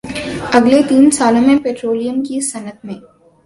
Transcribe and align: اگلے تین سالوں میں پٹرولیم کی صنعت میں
اگلے 0.53 0.81
تین 0.89 1.09
سالوں 1.11 1.41
میں 1.41 1.57
پٹرولیم 1.57 2.23
کی 2.23 2.39
صنعت 2.41 2.85
میں 2.85 2.95